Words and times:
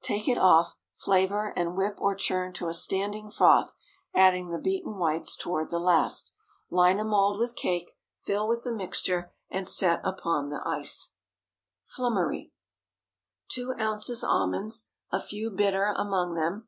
Take 0.00 0.28
it 0.28 0.38
off, 0.38 0.78
flavor, 0.94 1.52
and 1.54 1.76
whip 1.76 2.00
or 2.00 2.14
churn 2.14 2.54
to 2.54 2.68
a 2.68 2.72
standing 2.72 3.30
froth, 3.30 3.74
adding 4.14 4.48
the 4.48 4.58
beaten 4.58 4.96
whites 4.96 5.36
toward 5.36 5.68
the 5.68 5.78
last. 5.78 6.32
Line 6.70 6.98
a 6.98 7.04
mould 7.04 7.38
with 7.38 7.54
cake, 7.54 7.90
fill 8.16 8.48
with 8.48 8.64
the 8.64 8.72
mixture, 8.72 9.34
and 9.50 9.68
set 9.68 10.00
upon 10.02 10.48
the 10.48 10.62
ice. 10.66 11.10
FLUMMERY. 11.82 12.50
2 13.48 13.74
oz. 13.78 14.24
almonds—a 14.24 15.20
few 15.20 15.50
bitter 15.50 15.92
among 15.98 16.32
them. 16.32 16.66